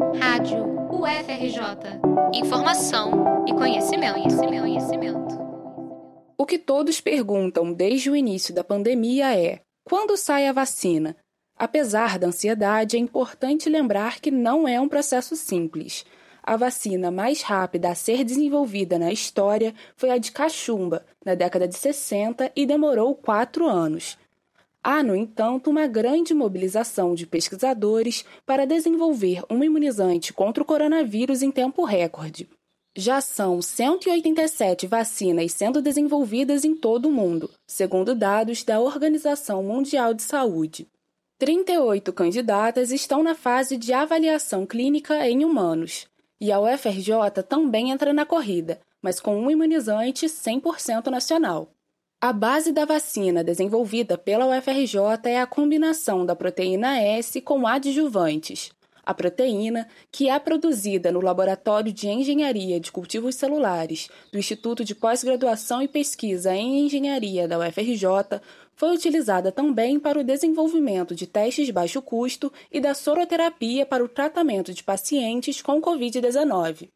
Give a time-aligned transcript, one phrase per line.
[0.00, 2.00] Rádio UFRJ.
[2.32, 5.38] Informação e conhecimento, conhecimento, conhecimento.
[6.38, 11.14] O que todos perguntam desde o início da pandemia é: quando sai a vacina?
[11.54, 16.06] Apesar da ansiedade, é importante lembrar que não é um processo simples.
[16.42, 21.68] A vacina mais rápida a ser desenvolvida na história foi a de cachumba, na década
[21.68, 24.16] de 60, e demorou quatro anos.
[24.82, 31.42] Há, no entanto, uma grande mobilização de pesquisadores para desenvolver um imunizante contra o coronavírus
[31.42, 32.48] em tempo recorde.
[32.96, 40.12] Já são 187 vacinas sendo desenvolvidas em todo o mundo, segundo dados da Organização Mundial
[40.14, 40.88] de Saúde.
[41.38, 46.06] 38 candidatas estão na fase de avaliação clínica em humanos.
[46.40, 51.70] E a UFRJ também entra na corrida, mas com um imunizante 100% nacional.
[52.22, 58.72] A base da vacina desenvolvida pela UFRJ é a combinação da proteína S com adjuvantes.
[59.02, 64.94] A proteína, que é produzida no Laboratório de Engenharia de Cultivos Celulares do Instituto de
[64.94, 68.42] Pós-Graduação e Pesquisa em Engenharia da UFRJ,
[68.76, 74.04] foi utilizada também para o desenvolvimento de testes de baixo custo e da soroterapia para
[74.04, 76.90] o tratamento de pacientes com Covid-19.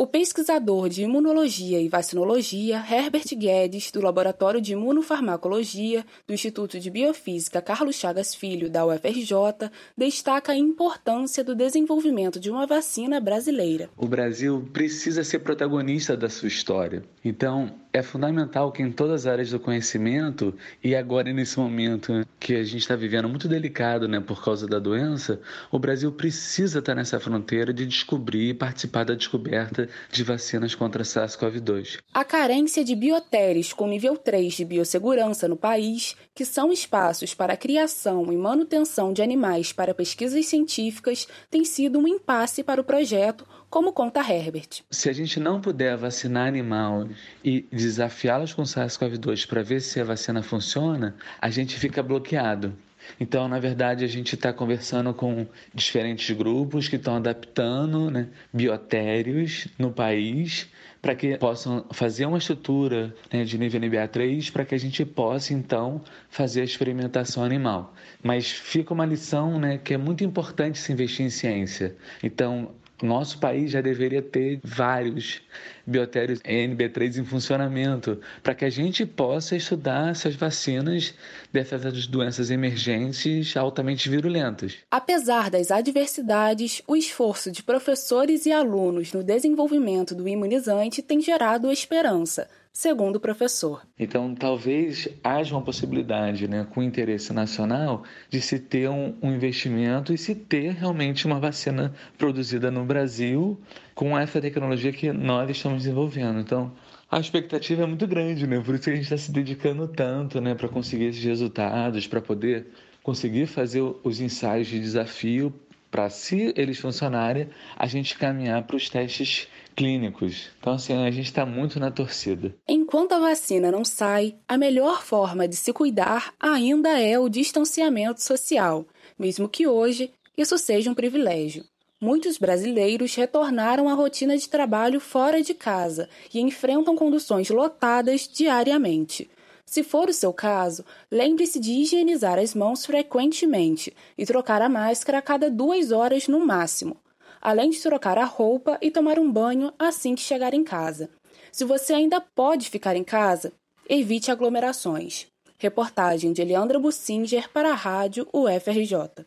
[0.00, 6.90] O pesquisador de imunologia e vacinologia Herbert Guedes, do Laboratório de Imunofarmacologia do Instituto de
[6.90, 13.90] Biofísica Carlos Chagas Filho, da UFRJ, destaca a importância do desenvolvimento de uma vacina brasileira.
[13.94, 17.04] O Brasil precisa ser protagonista da sua história.
[17.22, 22.54] Então, é fundamental que em todas as áreas do conhecimento, e agora nesse momento que
[22.54, 26.94] a gente está vivendo muito delicado né, por causa da doença, o Brasil precisa estar
[26.94, 31.98] nessa fronteira de descobrir e participar da descoberta de vacinas contra SARS-CoV-2.
[32.14, 37.54] A carência de biotéres com nível 3 de biossegurança no país, que são espaços para
[37.54, 42.84] a criação e manutenção de animais para pesquisas científicas, tem sido um impasse para o
[42.84, 44.82] projeto como conta Herbert.
[44.90, 47.08] Se a gente não puder vacinar animal
[47.42, 52.74] e desafiá-los com SARS-CoV-2 para ver se a vacina funciona, a gente fica bloqueado.
[53.18, 59.68] Então, na verdade, a gente está conversando com diferentes grupos que estão adaptando né, biotérios
[59.78, 60.68] no país
[61.00, 65.54] para que possam fazer uma estrutura né, de nível NBA3 para que a gente possa,
[65.54, 67.94] então, fazer a experimentação animal.
[68.22, 71.96] Mas fica uma lição né, que é muito importante se investir em ciência.
[72.22, 75.42] Então, nosso país já deveria ter vários
[75.90, 81.14] biotérios NB3 em funcionamento, para que a gente possa estudar essas vacinas
[81.52, 84.76] dessas doenças emergentes altamente virulentas.
[84.90, 91.70] Apesar das adversidades, o esforço de professores e alunos no desenvolvimento do imunizante tem gerado
[91.70, 93.82] esperança segundo o professor.
[93.98, 100.12] Então, talvez haja uma possibilidade, né, com interesse nacional, de se ter um, um, investimento
[100.12, 103.60] e se ter realmente uma vacina produzida no Brasil
[103.94, 106.40] com essa tecnologia que nós estamos desenvolvendo.
[106.40, 106.72] Então,
[107.10, 108.60] a expectativa é muito grande, né?
[108.60, 112.20] Por isso que a gente está se dedicando tanto, né, para conseguir esses resultados, para
[112.20, 112.68] poder
[113.02, 115.52] conseguir fazer os ensaios de desafio
[115.90, 120.50] para, se eles funcionarem, a gente caminhar para os testes clínicos.
[120.60, 122.54] Então, assim, a gente está muito na torcida.
[122.68, 128.22] Enquanto a vacina não sai, a melhor forma de se cuidar ainda é o distanciamento
[128.22, 128.86] social,
[129.18, 131.64] mesmo que hoje isso seja um privilégio.
[132.02, 139.30] Muitos brasileiros retornaram à rotina de trabalho fora de casa e enfrentam conduções lotadas diariamente.
[139.66, 145.18] Se for o seu caso, lembre-se de higienizar as mãos frequentemente e trocar a máscara
[145.18, 146.96] a cada duas horas no máximo,
[147.38, 151.10] além de trocar a roupa e tomar um banho assim que chegar em casa.
[151.52, 153.52] Se você ainda pode ficar em casa,
[153.86, 155.26] evite aglomerações.
[155.58, 159.26] Reportagem de Leandra Bussinger para a Rádio UFRJ.